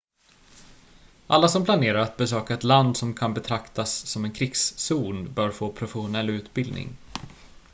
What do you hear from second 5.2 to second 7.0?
bör få professionell utbildning